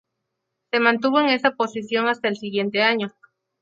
[0.71, 3.13] Se mantuvo en esa posición hasta el siguiente año.